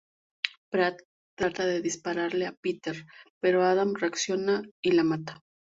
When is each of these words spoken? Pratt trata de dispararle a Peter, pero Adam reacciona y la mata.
Pratt 0.71 0.99
trata 1.37 1.67
de 1.67 1.79
dispararle 1.79 2.47
a 2.47 2.53
Peter, 2.59 3.05
pero 3.39 3.61
Adam 3.63 3.93
reacciona 3.93 4.63
y 4.83 4.93
la 4.93 5.03
mata. 5.03 5.39